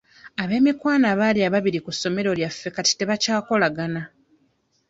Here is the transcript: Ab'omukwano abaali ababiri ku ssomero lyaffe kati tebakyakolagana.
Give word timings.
Ab'omukwano 0.41 1.05
abaali 1.13 1.39
ababiri 1.47 1.79
ku 1.85 1.91
ssomero 1.95 2.31
lyaffe 2.39 2.67
kati 2.75 2.91
tebakyakolagana. 2.99 4.01